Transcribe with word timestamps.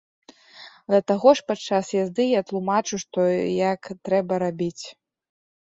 Да 0.93 0.99
таго 1.11 1.29
ж 1.39 1.45
падчас 1.51 1.91
язды 2.01 2.23
я 2.29 2.41
тлумачу, 2.49 2.95
што 3.05 3.19
і 3.35 3.39
як 3.71 3.81
трэба 4.11 4.33
рабіць. 4.47 4.85